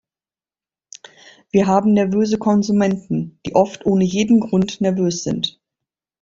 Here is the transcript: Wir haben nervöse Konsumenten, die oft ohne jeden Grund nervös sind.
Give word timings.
Wir 1.51 1.67
haben 1.67 1.93
nervöse 1.93 2.39
Konsumenten, 2.39 3.39
die 3.45 3.53
oft 3.53 3.85
ohne 3.85 4.03
jeden 4.03 4.39
Grund 4.39 4.81
nervös 4.81 5.21
sind. 5.23 5.59